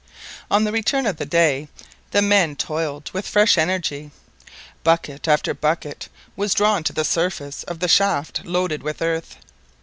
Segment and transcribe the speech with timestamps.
[0.49, 1.67] On the return of day
[2.09, 4.09] the men toiled with fresh energy,
[4.83, 9.35] bucket after bucket was drawn to the surface of the shaft loaded with earth.